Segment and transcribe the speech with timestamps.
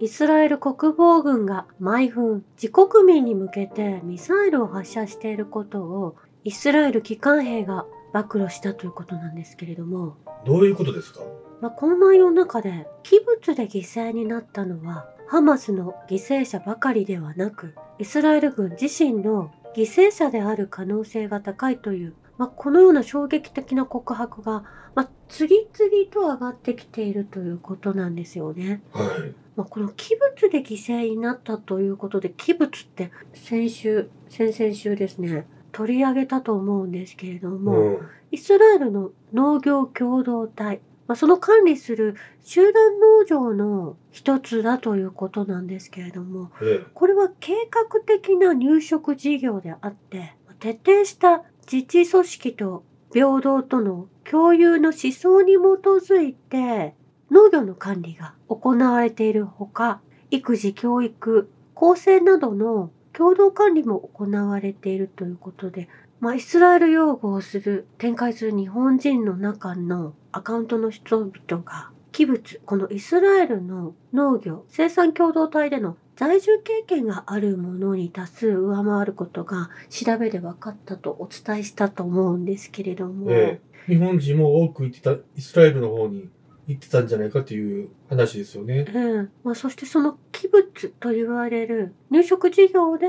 [0.00, 10.16] イスラエル国防軍が毎分自国民に向けてミサイルを発射していることをイスラエル機関兵が暴露したということなんですけれども、
[10.46, 11.20] どういうことですか？
[11.60, 24.64] まあ、この内容の中で器物で犠牲になったのはハマスの犠牲者ばかりではなくイスラエル軍自身の犠牲者である可能性が高いという、まあ、このような衝撃的な告白が、
[24.94, 28.80] まあ、次々と上がってきているということなんですよね。
[28.92, 29.34] はい。
[29.56, 37.98] まあ、この器物で犠牲になったということで器物って先週先々週ですね取り上げたと思うんですけれども、うん。
[38.30, 42.14] イスラエルの農業共同体、まあ、その管理する
[42.44, 56.94] 集団農場の一つだということなんですけれどもえこれは計画的な入植事業であって徹底した自治組織と平等との共有の思想に基づいて
[57.30, 60.00] 農業の管理が行われているほか
[60.30, 65.88] 育児教育構成などの共同管理も行われているということで
[66.20, 86.28] まあ、イスラエル擁護をする、展開する日本人の中のアカウントの人々が、器物、このイスラエルの農業、生産共同体での在住経験があるものに多数上回ることが調べで分かったとお伝えしたと思うんですけれども、ええ日本人も多く行ってた、イスラエルの方に
[86.66, 88.84] 行ってたんじゃないかという話ですよね。
[88.92, 93.06] うんまあ、そしてその器物と言われる入植事業で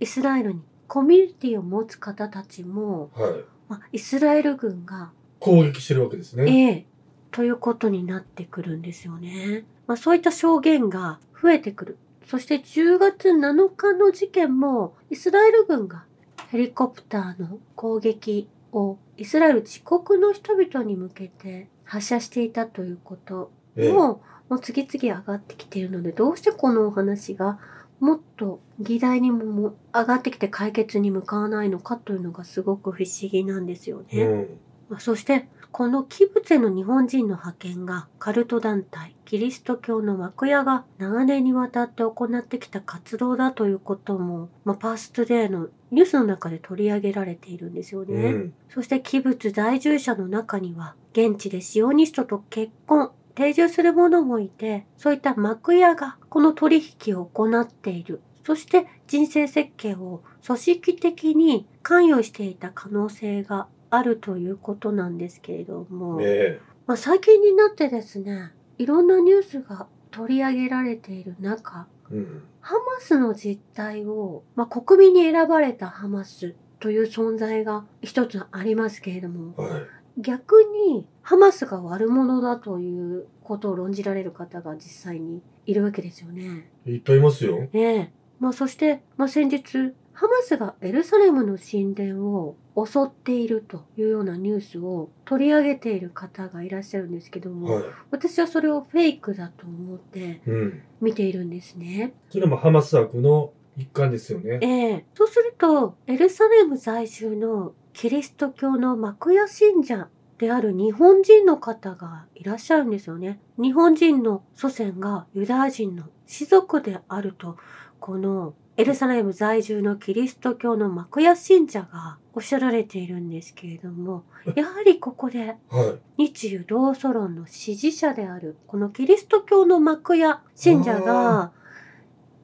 [0.00, 3.32] イスラエルにコミュニティを持つ方たちも、はい。
[3.68, 6.50] まあ、イスラエル軍が攻撃してるわけですね。
[6.50, 6.86] ええ、
[7.30, 9.64] ということになってくるんですよね。
[9.86, 11.98] まあ、そういった証言が増えてくる。
[12.26, 16.04] そして10月7日の事件もイスラエル軍が
[16.50, 27.58] ヘリコプターの攻撃をイスラエル自国の人々に向けて発射していたということええも、もう次々上がってきているのでどうしてこのお話が
[28.00, 34.22] もっと議題にもも上がってきて解決に向かわないのかというのがすごく不思議なんですよね。
[34.22, 34.58] うん。
[34.90, 48.14] まあそしてこの器物への日本人の派遣がカルト団体キリスト教の幕屋が長年にわたって行ってきた活動だということも、まあ、パーストゥデーのニュースの中で取り上げられているんですよね。
[48.14, 48.54] うん。
[48.70, 72.42] そして器物在住者の中には現地でシオニストと結婚定住する者もいてそういった幕屋がこの取引を行っているそして人生設計を組織的に関与していた可能性があるということなんですけれども、えまあ、最近になってですねいろんなニュースが取り上げられている中えうん。
[72.60, 79.82] ハマスの実態を、まあ、国民に選ばれたハマスという存在が一つありますけれどもはい。
[80.18, 86.70] 逆にハマスが悪者だということを論じられる方が実際にいるわけですよね。
[86.86, 87.68] いっぱいいますよ。
[87.72, 88.10] ねえ。
[88.40, 97.84] まあそして、まあ先日、ハマスがエルサレムの神殿を襲っているというようなニュースを取り上げている方がいらっしゃるんですけども、はい。
[98.10, 100.82] 私はそれをフェイクだと思ってうん。
[101.00, 102.12] 見ているんですね。
[102.28, 104.58] それもハマス悪の一環ですよね。
[104.60, 110.08] ええそうすると、エルサレム在住のキリスト教の幕屋信者
[110.38, 113.40] である日本人の方がいらっしゃるんですよね。
[113.58, 117.56] 日本人の祖先がユダヤ人の士族であると、
[118.00, 126.24] このエルサレム在住のキリスト教の幕屋信者がおっしゃられているんですけれども、やはりここではい。
[126.28, 131.52] 日ユ同祖論の支持者であるこのキリスト教の幕屋信者が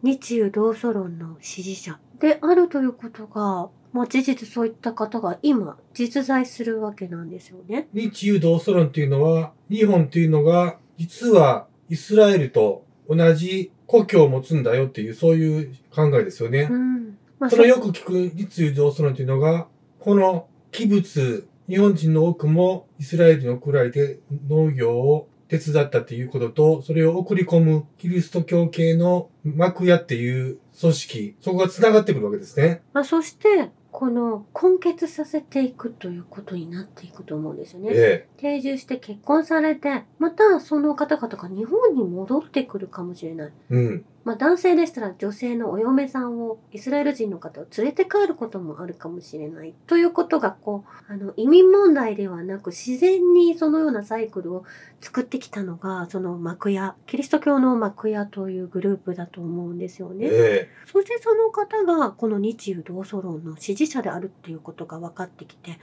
[0.03, 7.88] 日ユ同祖論の支持者であるということが、まあ、事実そういった方が今実在するわけなんですよね。
[7.93, 16.75] 日ユ同祖論っていうのは、日本っていうのが、実はイスラエルと同じ故郷を持つんだよっていう、そういう考えですよねう。
[16.75, 19.66] んまあ、そのよく聞く日ユ同祖論っていうのが、
[20.00, 32.81] この器物、日本人の多くもイスラエルのくらいで農業を手伝ったっていうことと、それを送り込むキリスト教系の幕屋っていう組織、そこが繋がってくるわけですね。
[32.94, 37.90] まあ、そしてこの根結させていくということになっていくと思うんですよね。
[37.92, 43.52] え定住して結婚されてまたその方々が日本に戻ってくるかもしれない。
[43.70, 43.74] え。
[43.74, 44.04] うん。
[44.24, 49.74] まあ男性でしたら女性のお嫁さんを、イスラエル人の方を連れて帰ることもあるかもしれない。
[49.86, 54.64] ということが、こう、あの、移民問題ではなく、自然にそのようなサイクルを
[55.00, 60.28] 作ってきたのが、その幕屋、キリスト教の幕屋というグループだと思うんですよね。
[60.30, 65.78] えそしてその方が、この日中同祖論の支持者であるっていうことが分かってきて、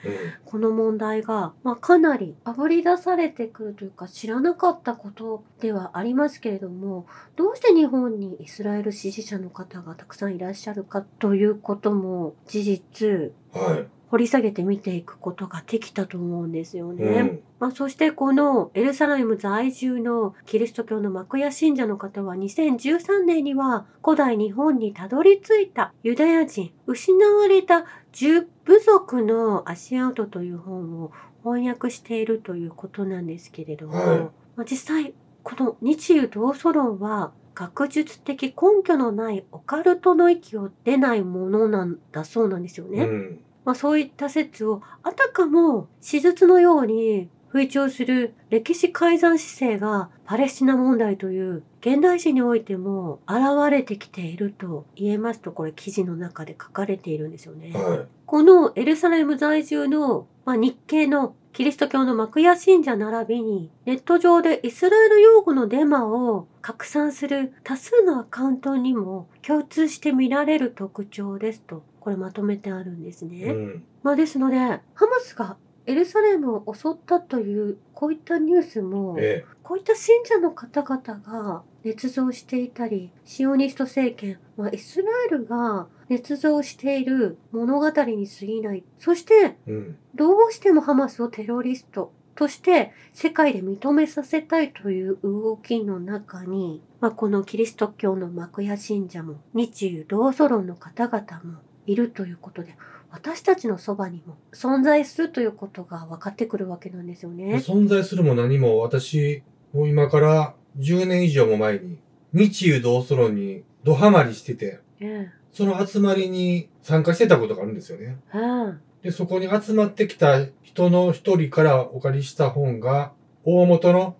[0.46, 13.88] この問題が、まあ、かなりあぶり出されてくるというか知らなかったことではありますけれどもどうして日本にイスラエル支持者の方がたくさんいらっしゃるかということも事実はい。
[14.10, 17.06] 掘り下げて見ていくことができたと思うんですよね。
[17.06, 17.44] うん。
[17.60, 31.12] まあ、そしてこのエルサレム在住のキリスト教の幕屋信者の方は2013年には古代日本にたどり着いたユダヤ人失われた十部族の足跡という本を
[31.44, 34.30] 翻訳しているということなんですけれども、はいま
[34.60, 43.04] あ、実際この日ユ同祖論は学術的根拠のないオカルトの域を出ないものなんだそうなんですよね。
[43.04, 43.40] うん。
[43.66, 57.74] まあ、そういった説をあたかも史実のように吹聴する歴史改ざん姿勢がパレスチナ問題という現代史においても現れてきていると言えますとこれ記事の中で書かれているんですよね。
[57.74, 73.30] はこのエルサレム在住の、まあ、日系のキリスト教の幕屋信者並びにネット上でイスラエル用語のデマを拡散する多数のアカウントにも共通して見られる特徴ですとこれまとめてあるんですい。
[73.30, 73.46] ね。
[73.46, 73.84] うん。
[74.04, 88.84] まあですのでハマスがエルサレムを襲ったというこういったニュースもえこういった信者の方々が捏造していたり、シオニスト政権、まあ、イスラエルが捏造している物語に過ぎない。
[88.98, 89.72] そして、え。
[89.72, 89.98] うん。
[90.16, 102.78] どうしてもハマスをテロリストとして世界で認めさせたいという動きの中に、まあ、このキリスト教の幕屋信者も、日中同祖論の方々もいるということで、
[103.12, 107.56] 私たちのそばにも存在するということが分かってくるわけなんですよね。
[107.56, 109.44] 存在するも何も私、
[109.74, 112.00] もう今から10年以上も前に、
[112.32, 118.18] 日中同祖論にドハマりしてて、えその集まりに参加してたことがあるんですよね。
[118.34, 123.14] えうんで、そこに集まってきた人の一人からお借りした本が、
[123.44, 124.16] 大元の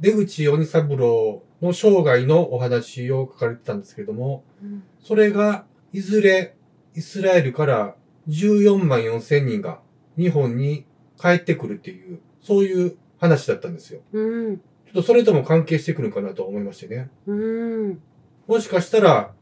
[0.00, 6.56] 出口鬼三郎の生涯のお話を書かれてたんですけれども、うんそれが、いずれ
[6.94, 7.94] イスラエルから
[8.28, 9.80] 14万4千人が
[10.16, 10.86] 日本に
[11.20, 14.00] 帰ってくるっていう、そういう話だったんですよ。
[14.12, 14.56] うん。
[14.56, 17.10] ちょっとそれとも関係してくるかなと思いましてね。
[17.26, 18.00] うん。
[18.46, 19.32] もしかしたら、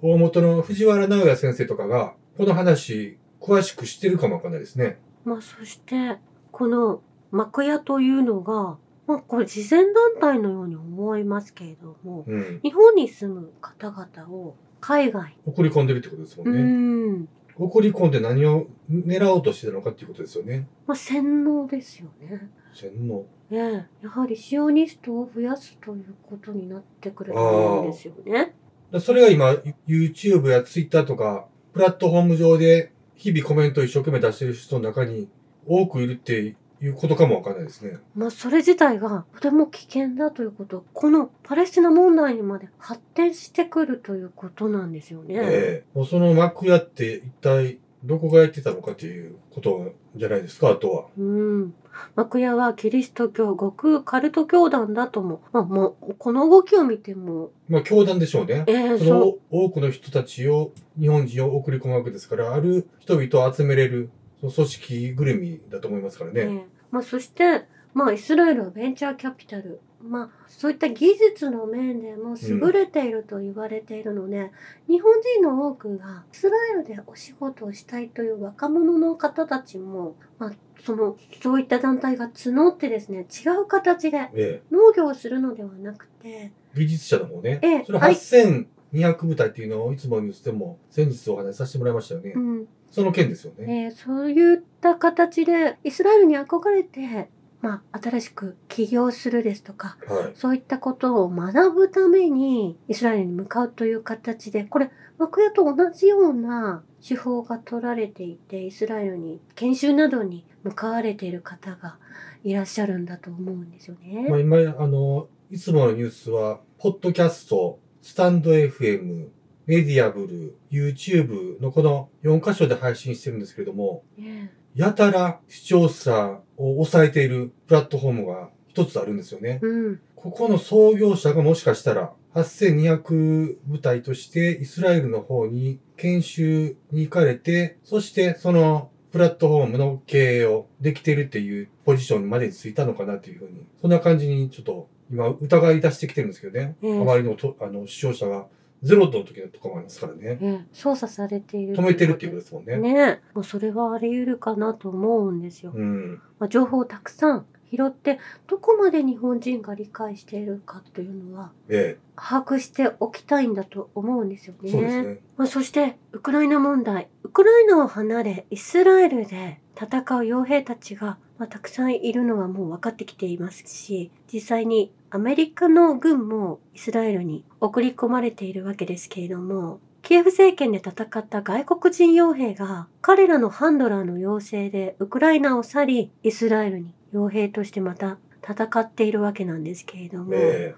[0.00, 4.98] 大元の藤原直也先生とかが、この話、詳しく知ってるかもわかんないですね。
[5.24, 6.18] まあそして、
[6.52, 12.60] この幕屋というのが、まあこれ慈善団体のように思いますけれども、うん。
[12.62, 17.22] 日本に住む方々を海外、送り込んでるってことですもうんね。
[17.22, 20.68] ん、送り込んで何を狙おうとしてたのかっていうことですよね。
[20.86, 22.48] まあ洗脳ですよね。
[22.74, 23.26] 洗脳。
[23.50, 28.54] ええ、やはりシオニストを増やすということになってくると思うんですよね。
[28.90, 29.50] だそれが今、
[29.86, 32.92] YouTube や Twitter とか、プラットフォーム上で
[33.22, 35.28] 日々コメントを一生懸命出してる人の中に
[35.64, 37.98] 多くいるっていうことかもわかんないですね。
[38.16, 45.36] まあそれ自体がとても危険だということ、このパレスチナ問題にまで発展してくるということなんですよね。
[45.36, 51.06] ええもうその幕屋って一体どこがやってたのかっていうことじゃないですか、あとは。
[51.16, 51.74] うん。
[52.16, 58.64] 幕屋はキリスト教極カルト教団だとも、まあもう、この動きを見ても、まあ、教団でしょうね。
[58.66, 64.10] ええその多くの人たちを、日本人を送り込むわけですから、ある人々を集めれる、
[64.40, 66.64] 組織ぐるみだと思いますからえね。
[66.66, 69.80] えまあそして、まあイスラエルはベンチャーキャピタル。
[70.02, 74.50] まあそういった技術の面でも優れていると言われているので、
[74.88, 80.52] 日本人の多くがイスラエルでお仕事をしたいという若者の方たちも、まあ
[80.84, 87.60] その、そういった団体が募ってですね、違う形でえ農業をするのではなくて、え技術者の方ね。
[87.62, 92.32] ええそれはい8200部隊っていうのをいつもニュースでも先日お話しさせてもらいましたよね。
[92.34, 93.84] うん、その件ですよね。
[93.84, 97.28] えーそういった形でイスラエルに憧れて、
[97.62, 100.32] まあ、新しく起業するですとかはい。
[100.34, 111.98] そういったことを学ぶためにイスラエルに向かうという形でこれ幕屋と同じような手法が取られていてイスラエルに研修などに向かわれている方が
[112.44, 114.26] いらっしゃるんだと思うんですよね。
[114.28, 119.28] まあ、今、あの、いつものニュースは、ポッドキャスト、スタンド FM、
[119.66, 129.58] メディアブル、YouTube のこの4箇所で配信してるんですけれども、ねやたら視聴者を抑えているプラットフォームが一つあるんですよね。
[129.62, 146.76] うん、ここの創業者がもしかしたら、8200部隊としてイスラエルの方に研修に行かれて、そしてそのプラットフォームの経営をできてるっていうポジションまでついたのかなっていうふうに、そんな感じにちょっと今疑い出してきてるんですけどね。
[146.82, 148.46] ええあまりのとあの視聴者が
[148.82, 150.38] ゼロの時とかもありますからね。
[150.40, 152.76] ええ操作されている止めてるっていうことですもんね。
[152.78, 155.72] ねもうそれはあり得るかなと思うんですよ。
[155.74, 156.20] うん。
[156.38, 164.72] まあ、情報をたくさん拾ってどこまで日本人が理解しているかというのはえ把握しておきたいんだと思うんですよえ、ね。
[164.72, 165.18] そうですね。
[165.36, 188.18] まあ、そしてウクライナ問題ウクライナを離れイスラエルで戦う傭兵たちが、まあ、たくさんいるのはもう分かってきていますし実際にアメリカの軍もイスラエルに送り込まれているわけですけれどもキエフ政権で戦った外国人傭兵が彼らのハンドラーの要請でウクライナを去りイスラエルに傭兵としてまた
[188.48, 190.76] 戦っているわけなんですけれども、え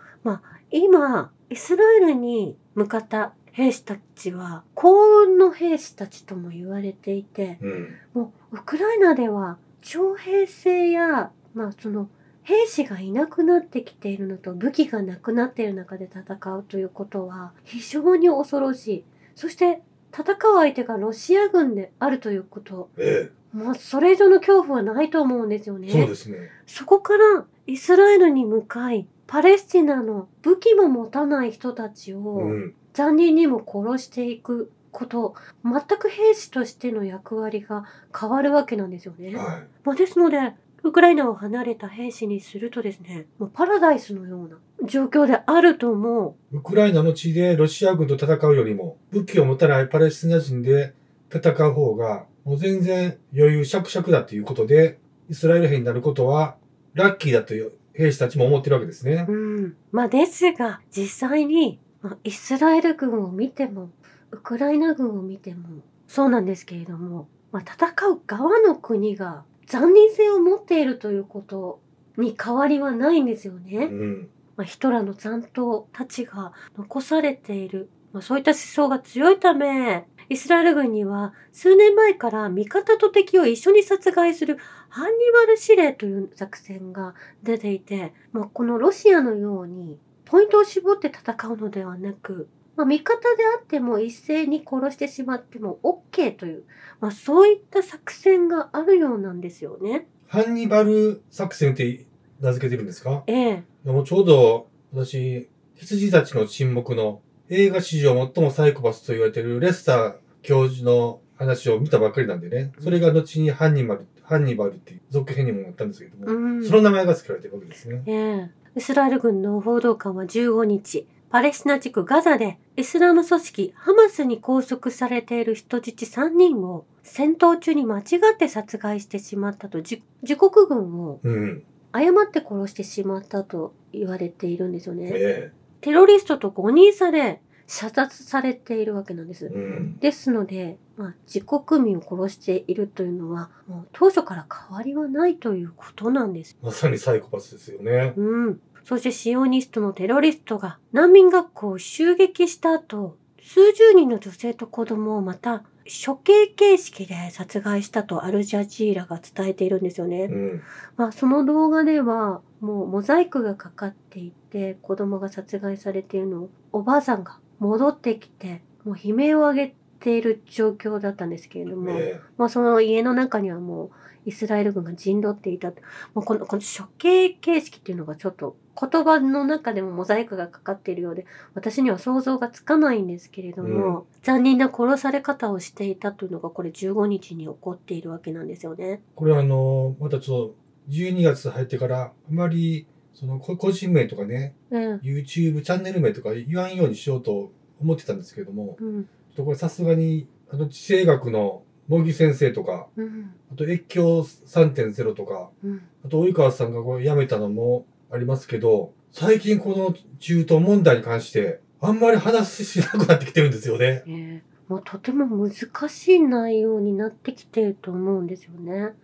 [0.70, 7.96] 今イスラエルに向かった兵士たちは幸運の兵士たちとも言われていてえ、うん。
[8.14, 12.08] もうウクライナでは徴兵制やまあその
[12.42, 19.04] 兵士がいなくなってきているのと武器がなくなっている中で戦うということは非常に恐ろしい。
[19.34, 19.80] そして
[20.12, 25.88] 戦う相手がロシア軍であるということ、えまあそれ以上の恐怖はないと思うんですよね。
[25.88, 26.50] え、そうですね。
[26.66, 32.74] そこからイスラエルに向かい、パレスチナの武器も持たない人たちをうん。
[32.94, 35.34] 残忍にも殺していくこと、
[35.64, 37.84] 全く兵士としての役割が
[38.18, 39.36] 変わるわけなんですよね。
[39.36, 39.66] はい。
[39.84, 40.38] まあ、ですので、
[40.84, 50.94] ウクライナを離れた兵士にするとですね、もうパラダイスのような状況であると思ウクライナの地でロシア軍と戦うよりも、武器を持たないパレスチナ人で
[51.34, 54.98] 戦う方が、もう全然余裕しゃくしゃくだということで、
[55.30, 56.56] イスラエル兵になることは、
[56.92, 59.32] ラッキーだという兵士たちも思ってるわけですねう。。
[59.32, 59.76] うん。
[59.90, 63.88] まあ、ですが、実際に、まあ、イスラエル軍を見ても、
[64.34, 65.68] ウクライナ軍を見ても、
[66.08, 71.80] そうなんですけれども、まあ、戦う側の国が残忍性を持っているということ
[72.16, 73.86] に変わりはないんですよね。
[73.86, 74.28] うん。
[74.56, 96.64] まあ、ヒトラーの残党たちが残されている、まあ、そういった思想が強いため、イスラエル軍には数年前から味方と敵を一緒に殺害するハンニバル司令という作戦が出ていて、まあ、このロシアのようにポイントを絞って戦うのではなく、まあ、味方であっても一斉に殺してしまっても OK という、
[97.00, 100.06] まあ、そういった作戦があるようなんですよね。
[100.26, 102.06] ハンニバル作戦って
[102.40, 103.22] 名付けてるんですか？
[103.26, 103.64] ええ。
[103.84, 112.72] でもちょうど私、羊たちの沈黙の映画史上最もサイコパスと言われているレスター教授の話を見たばっかりなんでね。
[112.80, 118.02] それが後にハンニバル、ハンニバルっていう続編にもなったんですけども、うんその名前が付けられてるわけですね。
[118.06, 128.02] ええイスラエル軍の報道官は15日、パレスチナ地区ガザでイスラム組織ハマスに拘束されている人質3人を戦闘中に間違
[128.34, 131.64] って殺害してしまったと自自国軍をうん。
[131.90, 135.10] 誤って殺してしまったと言われているんですよね。
[135.12, 135.50] え
[135.80, 139.48] テロリストと誤認され射殺されているわけなんですえ。。
[139.48, 139.98] うん。
[139.98, 146.56] ですので、まあ、自国民を殺しているというのはもう当初から変わりはないということなんです。
[146.62, 148.12] まさにサイコパスですよね。
[148.16, 148.60] うん。
[148.84, 160.24] そしてシオニストのテロリストが難民学校を襲撃した後、数十人の女性と子供をまた処刑形式で殺害したとアルジャジーラが伝えているんですよね。
[160.24, 160.62] うん。
[160.96, 173.90] まあその動画ではもうモザイクがかかっていて子供が殺害されているのをおばあさんが戻ってきてもう悲鳴を上げている状況だったんですけれども、えまあその家の中にはもう
[174.26, 175.82] イスラエル軍が陣取っていたと。
[176.14, 189.00] もうこの、この処刑形式っていうのがちょっと言葉の中でもモザイクがかかっているようで、私には想像がつかないんですけれども、残忍な殺され方をしていたというのがこれ15日に起こっているわけなんですよね。
[189.14, 194.96] これはあの、またちょっと、12月入ってから、あまり、その、こ個人名とかね、うん。
[194.98, 199.04] YouTube チャンネル名とか言わんようにしようと思ってたんですけども、うん。
[199.04, 203.32] ちょっとこれさすがに、あの、地政学の茂木先生とか、うん。
[203.52, 205.82] あと越境3.0とか、うん。
[206.04, 214.02] あと及川さんがこれ辞めたのもありますけど、最近この中東問題に関して、あんまり話しなくなってきてるんですよね。
[214.06, 218.94] ええもうとても難しい内容になってきてると思うんですよね。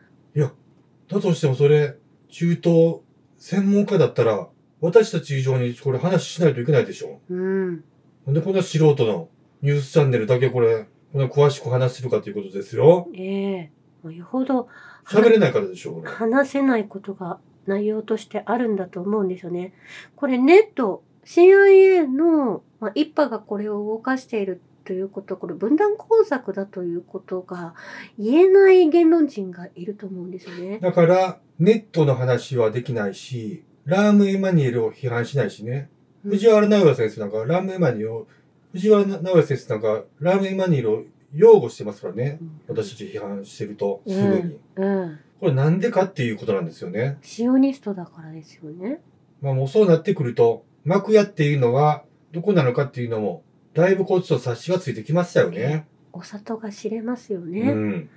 [1.11, 1.97] だとしてもそれ、
[2.29, 3.01] 中東
[3.37, 4.49] 専門家だったら、
[4.81, 7.21] 私たち以上にこれ話しないといけないでしょ。
[7.29, 7.85] うん。
[8.27, 9.29] なんでこんな素人の
[9.61, 13.09] ニュースチャンネルだけこれ、こんな詳しく話してるかということですよ。
[13.13, 14.69] ええもうよほど
[15.05, 16.09] 喋れないからでしょ、これ。
[16.09, 19.73] 話せないことが内容としてあるんだと思うんですよね。
[20.17, 27.75] これネット、CIA の、まあ、一派がこれを動かしているということ、これ分断工作だということが
[28.19, 30.79] 言えない言論人がいると思うんですよね。
[30.81, 35.89] だから、ネットの話はできないし、ラーム・エマニュエルを批判しないしね。
[35.95, 38.27] うん藤原直哉先生なんか、ラーム・エマニュエルを、
[38.73, 42.39] 藤原直哉先生なんか、ラーム・エマニュエルを擁護してますからね。
[42.69, 44.59] 私たち批判してると、すぐに。
[44.77, 45.19] うん。
[45.41, 47.19] これなんでかっていうことなんですよね。
[47.23, 49.01] シオニストだからですよね。
[49.41, 53.43] まあもうそうなってくると、幕屋っていうのがどこなのかっていうのも、
[53.73, 55.87] だいぶこっちと察しがついてきましたよね。
[56.13, 57.73] お里が知れますようね。
[57.73, 58.11] ん。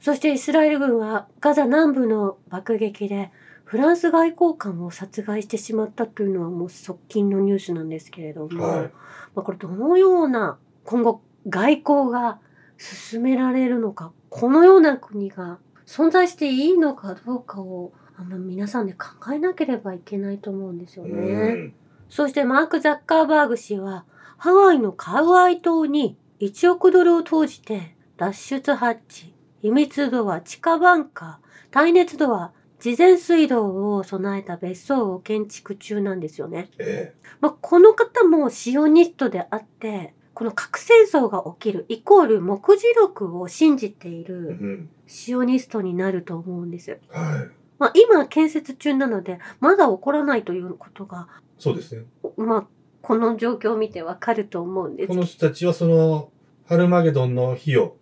[0.00, 3.30] そしてイスラエル軍はガザ南部の爆撃で
[3.64, 8.80] フランス外交官を殺害してしまったというのはもう側近のニュースなんですけれども、はい。
[8.80, 8.90] ま
[9.36, 12.40] あ、これどのような今後外交が
[12.78, 15.58] 進められるのか、このような国が
[15.90, 21.12] 存在していいのかどうかをあの皆さんで考えなければいけないと思うんですよね。
[21.12, 21.74] うん。
[22.08, 24.04] そしてマーク・ザッカーバーグ氏は
[24.38, 36.70] ハワイのカウアイ島に1億ドルを投じて脱出ハッチ、秘密度は地下バンカー、耐熱度は事前水道を備えた別荘を建築中なんですよね。
[36.78, 44.88] えまあ、この方もシオニストであって、この核戦争が起きるイコール目次録を信じているん。
[45.06, 46.98] シオニストになると思うんです。
[47.10, 47.50] はい。
[47.78, 51.28] まあ、今建設中なので、まだ起こらないということが
[51.58, 52.04] そうですね。
[52.38, 52.66] まあ、
[53.02, 56.30] この状況を見てわかると思うんですこの人たちはその、
[56.64, 57.98] ハルマゲドンの日を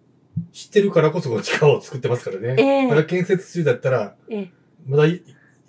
[0.53, 2.55] 知ってるからこそこの地下を作ってますからね。
[2.57, 4.49] ええまだ建設中だったら、え
[4.87, 5.25] まだい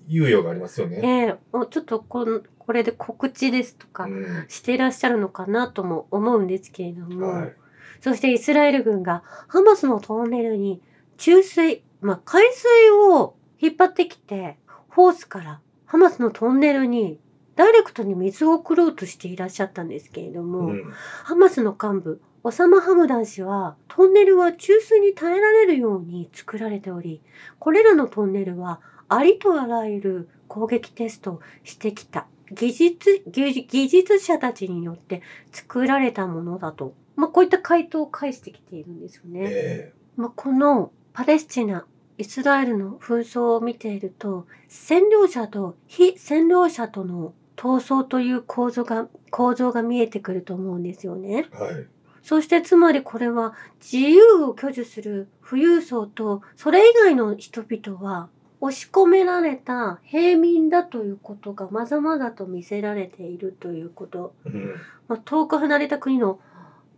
[0.07, 0.99] 猶予がありますよえね。
[1.03, 4.45] ええもうちょっとこんこれで告知ですとかうん。
[4.47, 7.53] していらっしゃるのかなとも思うんですけれども、はい。
[7.99, 10.79] そしてイスラエル軍がハマスのトンネルに
[11.17, 17.19] 注水、まあ、海水を引っ張ってきて、ホースからハマスのトンネルに
[17.55, 20.93] ダイレクトに水を送ろうとしていらっしゃったんですけれども、うん。
[21.23, 27.23] ハマスの幹部、オサマ・ハムダン氏は、トンネルは注水に耐えられるように作られており、
[27.57, 36.93] これらのトンネルは、ありとあらゆる攻撃テストをしてきた技術、技技術者たちによって作られたものだと。
[37.15, 39.45] まあ、こういった回答を返してきているんですよね。
[39.49, 41.85] えまあ、このパレスチナ、
[42.17, 51.45] イスラエルの紛争を見ていると、占領者と非占領者との闘争という構造が、構造が見えてくると思うんですよね。
[51.53, 51.55] え。
[51.55, 51.87] はい。
[52.21, 58.29] そしてつまりこれは自由を享受する富裕層とそれ以外の人々は
[58.61, 64.33] 押し込められた平民だということがまざまざと見せられているということ。
[64.45, 64.75] うん。
[65.07, 66.39] まあ、遠く離れた国の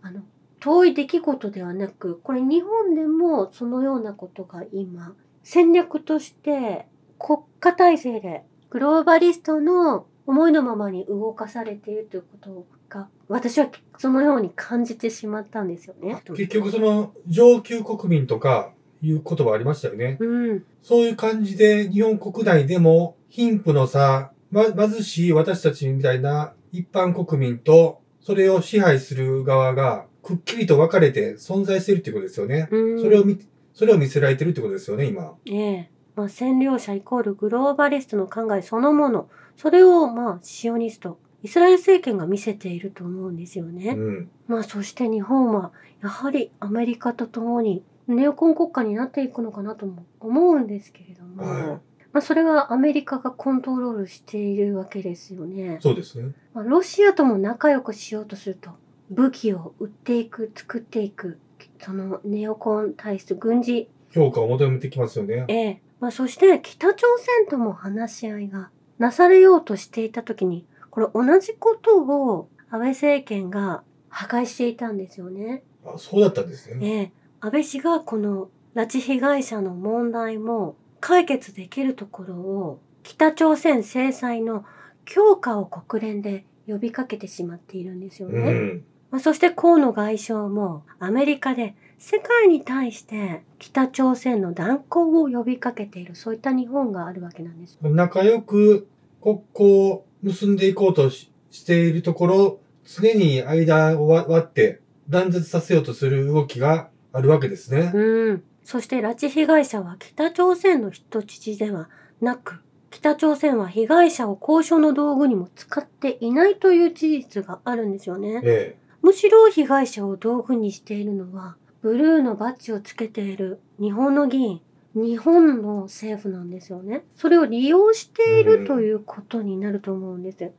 [0.01, 0.21] あの
[0.59, 16.21] 遠い出来事ではなくこれ日本でもそのようなことが今戦略として国家体制でグローバリストの思いのままに動かされているということが私はそのように感じてしまったんですよね。
[16.27, 18.71] 結局その上級国民とか
[19.01, 20.17] いう言葉ありましたよね。
[20.19, 32.67] うん、そういう感じで日本国内でも貧富の差、ま、貧しい私たちみたいな一般国民とそれを支配する側がくっきりと分かれて存在しているってことですよね。
[32.71, 33.39] うん、それを見、
[33.73, 35.33] それを見せられてるってことですよね、今。
[35.45, 43.95] ええまあ、占領者イコールグローバリストの考えそのものそれをまあシオニストイスラエル政権が見せていると思うんですよね。
[43.97, 44.29] うん。
[44.47, 45.71] まあそして日本は
[46.03, 47.83] やはりアメリカと共に
[48.15, 55.77] ネオコン国家になっていくのかなとも思うんですけれども、はいまあそれはアメリカがコントロールしているわけですよね。
[55.81, 56.33] そうですね。
[56.53, 58.71] まあ、ロシアとも仲良くしようとすると
[59.09, 61.39] 武器を売っていく作っていく
[61.79, 65.45] そのネオコンに対する軍事評価を求めてきますよね。
[65.47, 75.63] ええまあ、そして北朝鮮とも話し合いがなされようとしていた時にこれ同じことを安倍政権が破壊していたんですよね。
[75.85, 76.85] あそうだったんですね。
[76.85, 84.63] ええ安倍氏がこの拉致被害者の問題も解決できるところを北朝鮮制裁の
[85.05, 88.37] 強化を国連で呼びかけてしまっているんですよね。
[88.37, 88.83] うん。
[89.09, 97.79] まあ、そして河野外相もアメリカで世界に対して北朝鮮の断交を呼びかけているそういった日本があるわけなんです。
[97.81, 98.87] 仲良く
[99.19, 107.91] 国交を結んでいこうとししているところ、常に間を割割って断絶させようとする動きがあるわけですね。
[107.93, 108.43] うん。
[108.63, 111.89] そして拉致被害者は北朝鮮の人質では
[112.21, 118.41] なく北朝鮮は被害者を交渉の道具にも使っていないという事実があるんですよね。
[118.43, 124.61] えむしろ被害者を道具にしているのは、ブルーのバッジをつけている日本の議員、
[124.93, 127.03] 日本の政府なんですよね。
[127.15, 130.37] それを利用しているということになると思うんです。
[130.37, 130.51] で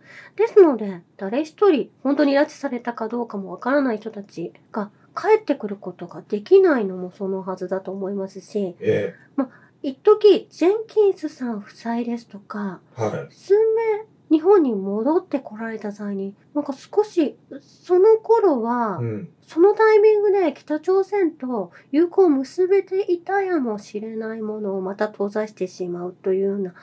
[0.48, 9.14] すので、誰一人本当に拉致されたかどうかもわからない人たちが帰ってくることができないのもそのはずだと思いますし、え
[9.82, 13.34] 一時ジェンキンスさん夫妻ですとか、えはい。
[13.34, 19.28] 数名日本に戻ってこられた際に、なんか少し、その頃は、うん。
[19.42, 26.74] そのタイミングで北朝鮮と友好を結べていたやもしれないものをまた閉ざしてしまうというような、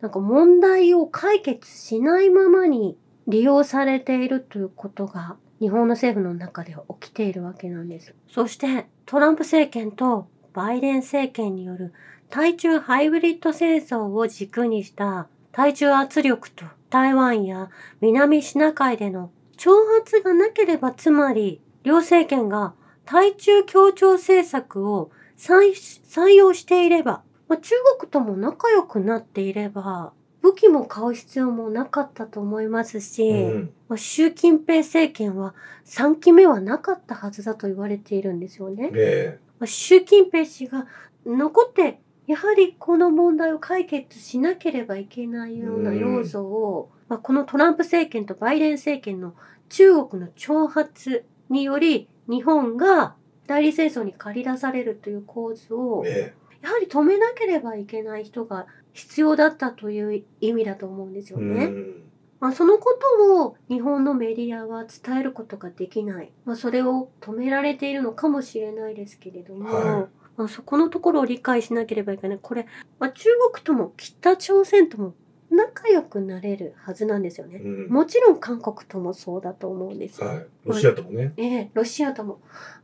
[0.00, 8.16] なんか問題を解決しないままに利用されているということが日本の政府の中で起きているわけなんです。
[8.28, 11.92] そしてトランプ政権とバイデン政権による
[12.30, 17.70] 対中ハイブリッド戦争を軸にした対中圧力と台湾や
[18.00, 19.70] 南シナ海での挑
[20.00, 33.72] 発がなければつまり両政権が対中協調政策を採採用していれば、まあ、中国とも仲良くなっていれば武器も買う必要もなかったと思いますし、うん。
[33.88, 35.54] まあ習近平政権は
[35.86, 38.90] 3期目はなかったはずだと言われているんですよね。
[38.94, 40.86] えまあ習近平氏が
[41.24, 49.34] 残ってやはりこの問題を解決しなければいけないような要素を、まあ、このトランプ政権とバイデン政権の
[49.68, 53.14] 中国の挑発により日本が
[53.46, 61.66] 代理戦争に駆り出されるという構図をええやはり止めなければいけない人が必要だったという意味だと思うんですよね。
[61.66, 62.02] ん。
[62.40, 66.32] まあ、そのことを日本のメディアは伝えることができない。
[66.44, 72.38] まあ、それを止められているのかもしれないですけれども、はいまあ、そこのところを理解しなければいけない。
[72.42, 72.66] これ、
[72.98, 75.14] まあ、中国とも北朝鮮とも
[75.50, 77.58] 仲良くなれるはずなんですよね。
[77.58, 77.88] うん。
[77.88, 80.26] もちろん韓国ともそうだと思うんですよ。
[80.26, 80.46] はい。
[80.64, 81.34] ロシアともね。
[81.36, 82.40] ええ、ロシアとも。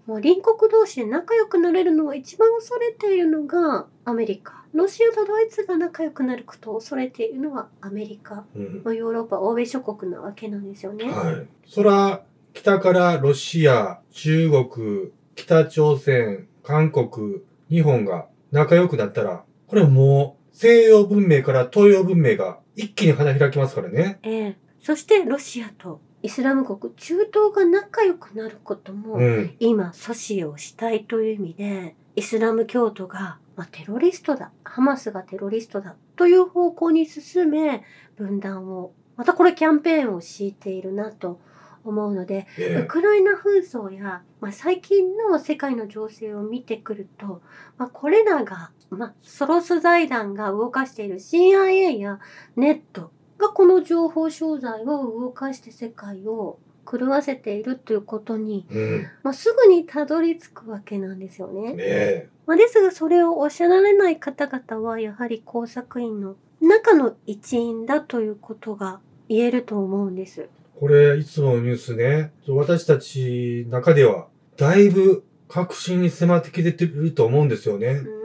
[0.07, 4.58] もう隣国同士で仲良くなれるのを一番恐れているのがアメリカ。
[4.73, 8.45] ロシアとドイツが仲良くなることを恐れているのはアメリカ。
[8.55, 8.83] うん。
[8.85, 11.11] まあヨーロッパ、欧米諸国なわけなんですよね。
[11.11, 11.47] はい。
[11.67, 24.19] そら、北からロシア、中国、北朝鮮、韓国、日本が仲良くなったら、これもう西洋文明から東洋文明が一気に花開きますからね。
[24.23, 29.57] ええそしてロシアとイスラム国、中東が仲良くなることも、うん。
[29.61, 35.97] 今阻止をしたいという意味で、イスラム教徒が、まあ、テロリストだ、ハマスがテロリストだ。
[36.15, 37.83] という方向に進め、
[38.17, 41.41] 分断を、またこれキャンペーンを敷いているなと
[41.83, 42.85] 思うので、ウえ。
[42.87, 47.43] クライナ紛争や、まあ、最近の世界の情勢を見てくると、
[47.79, 52.21] まあ、これらが、まあ、ソロス財団が動かしている CIA や
[52.55, 59.07] ネットがこの情報商材を動かして世界を狂わせているということに、えうん。
[59.23, 61.75] まあ、すぐにたどり着くわけなんですよね。
[61.75, 62.29] ねえ。
[62.47, 70.49] まあ、ですがそれをおっしゃられない方々はやはり工作員の中の一員だということが言えると思うんです。
[70.81, 77.89] これ、いつものニュースね、私たち中では、だいぶ確信に迫ってきてると思うんですよね。
[77.89, 78.19] うん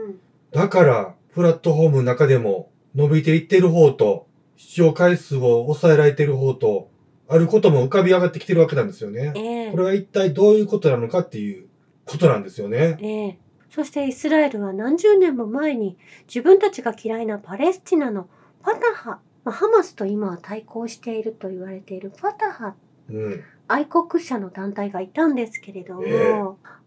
[0.53, 6.91] だから、プラットフォームの中でも伸びていってる方と、視聴回数を抑えられてる方と、
[7.27, 9.33] あることも浮かび上がってきてるわけなんですよね。
[9.35, 11.67] ええこれは一体どういうことなのかっていう
[12.05, 12.97] ことなんですよね。
[13.01, 18.29] ええそしてイスラエルは何十年も前に自分たちが嫌いなパレスチナの
[18.61, 22.75] ファタハ、まあ、ハマスと今は対抗していると言われているファタハ
[23.09, 23.43] うん。
[23.67, 26.33] 愛国者の団体がいたんですけれども、ええ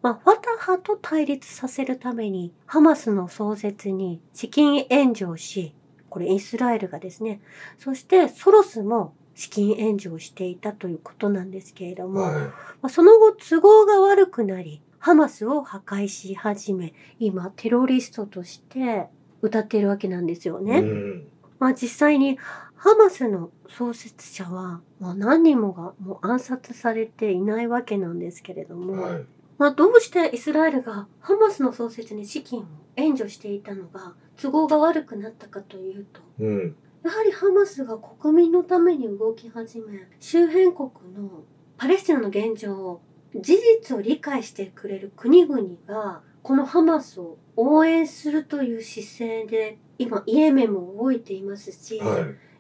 [0.03, 5.75] まあ、ファタハと対立させるためにハマスの創設に資金援助をし
[6.09, 7.41] これイスラエルがですね
[7.79, 19.09] そしてソロスも資金援助をしていたということなんですけれども、はまあ、その後都合が悪くなりハマスを破壊し始め今テロリストとして
[19.43, 20.65] 歌っているわけなんですよい。
[20.65, 20.79] ね。
[20.79, 21.29] うん。
[21.59, 22.39] まあ実際に
[22.77, 29.25] ハマスの創設者はもう何人もがもう暗殺されていないわけなんですけれども、はい。
[29.59, 32.65] まあどうしてイスラエルがハマスの創設に資金を
[32.97, 36.77] 援助していたのが都合が悪くなったかというとうん。
[37.07, 41.45] やはりハマスが国民のために動き始め周辺国の
[41.77, 43.01] パレスチナの現状を
[43.33, 52.19] 事実を理解してくれる国々がこのハマスを応援するという姿勢で今イエメンも動いていますし、は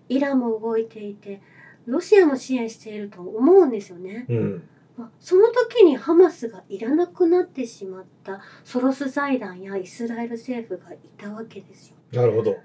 [0.09, 0.14] い。
[0.14, 1.42] イランも動いていて
[1.87, 4.26] ロシアも支援していると思うんですよね。
[4.28, 4.62] うん。
[4.96, 11.96] まあその時にハマスがいらなくなってしまったソロス財団やイスラエル政府がいたわけですよ。
[12.12, 12.56] なるほど。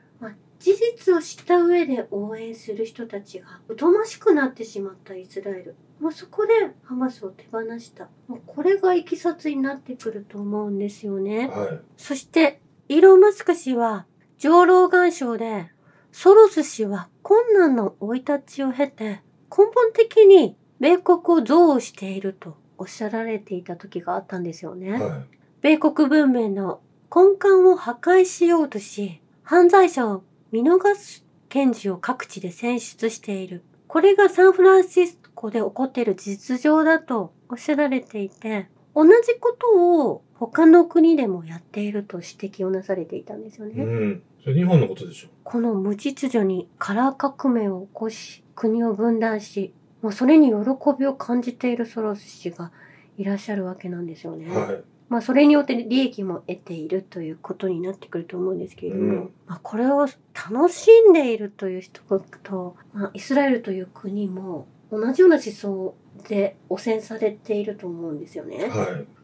[0.62, 5.76] 事実を知った上で応援する人たちが疎ましくなってしまったイスラエル。
[6.00, 8.10] まあ、そこでハマスを手放した。
[8.28, 11.47] まあこれがいきさつになってくると思うんですよね。
[11.47, 11.80] はい。
[11.97, 14.06] そして、イーロン・マスク氏は
[14.38, 15.71] 上老眼症で、
[16.12, 24.93] ソロス氏は困難の生い立ちを経て、根本的に米国を憎悪しているとおっしゃられていた時があったんですよね。
[24.93, 25.24] は
[25.62, 26.82] 米国文明の
[27.15, 33.63] 根幹を破壊しようとし、犯罪者を見逃す検事を各地で選出している。
[33.87, 43.73] これがサンフランシスコで起こっている実情だとおっしゃられていて、同じことを他の国でもやっていると指摘をなされていたんですよい。
[43.73, 43.83] ね。
[43.83, 44.23] うん。
[44.43, 45.29] それ日本のことでしょ。
[45.43, 50.55] この無秩序にカラー革命を起こし、国を分断し、もうそれに喜
[50.99, 52.71] びを感じているソロス氏が
[53.17, 54.53] いらっしゃるわけなんですよね。
[54.53, 54.83] はい。
[55.12, 62.02] まあそれによって利益も得ているということになってくると思うんですけれども、うんまあこれを楽しんでいるという人
[62.43, 65.95] と、まあ、イスラエルという国も同じような思想
[66.30, 68.60] で汚染されていると思うんですよね。
[68.60, 68.69] はい。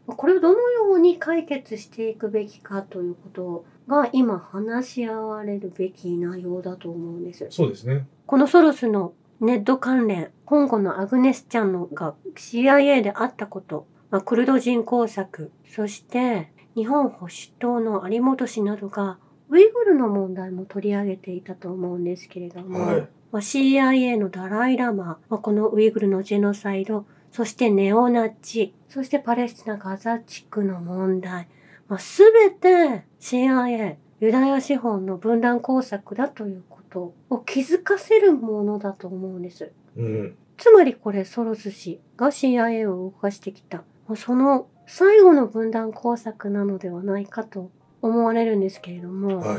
[0.06, 7.46] まあこれをどのように解決していくべきかということが今話し合われるべき内容だと思うんです。
[7.48, 8.06] そうですね。
[8.26, 19.18] このソロスのネット関連、香港のアグネスちゃんのが CIA であったこと、まあ、クルド人工作、そして日本保守党の有本氏などが
[19.50, 23.08] ウイグルの問題も取り上げていたと思うんですけれども、はい。
[23.32, 31.48] まあ、CIA のダライラマ、まあ、このウイグルのジェノサイド、そしてネオナチ、そしてパレスチナガザ地区の問題、
[31.88, 39.72] まあ、すべて CIA、ユダヤ資本の分断工作だということを気づかせるものだと思うんです。
[39.96, 40.36] うん。
[40.56, 49.58] つまりこれソロス氏が CIA を動かしてきた、まあその最後の分断工作なのではないかと思われるんですけれども、は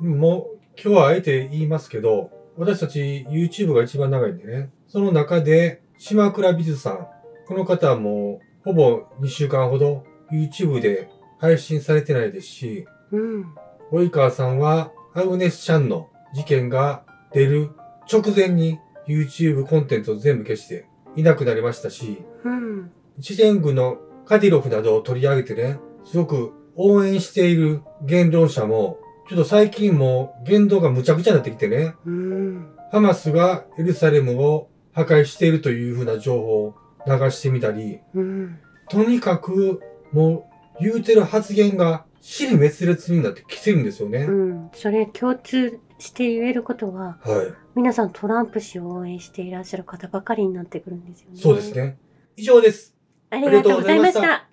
[0.00, 0.04] い。
[0.04, 4.70] もう、今日はあえて言いますけど、私たち YouTube が一番長いんでね。
[4.86, 7.06] その中で、島倉美術さん。
[7.46, 13.54] この方はもう、ほぼ2週間ほど YouTube で配信されてないですし、うん、
[13.90, 17.70] 及川さんは、アグネス・シャンの事件が出る
[18.10, 36.74] 直前に YouTube コンテンツを全部消していなくなりましたし、うん、チェチェン軍のカディロフなどを取り上げてね、すごく応援している言論者も、ちょっと最近もう言動がむちゃくちゃになってきてね、うん、ハマスがエルサレムを破壊しているというふうな情報を
[37.06, 39.80] 流してみたり、うん、とにかく
[40.12, 44.24] もう言うてる発言が死に滅裂になってきてるんですよね。
[44.24, 47.54] うん、それ共通して言えることは、はい。
[47.76, 51.40] 皆さんトランプ氏を応援していらっしゃる方ばかりになってくるんですよね。
[51.40, 51.72] そうです。
[51.72, 51.98] ね。
[52.36, 52.96] 以上です。
[53.30, 54.44] ありがとうございました。